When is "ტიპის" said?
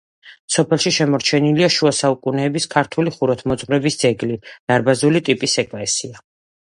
5.29-5.59